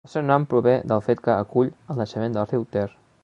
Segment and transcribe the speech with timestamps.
[0.07, 2.89] El seu nom prové del fet que acull el naixement del riu Ter.